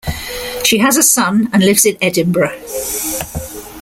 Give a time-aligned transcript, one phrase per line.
[0.63, 2.59] She has a son and lives in Edinburgh.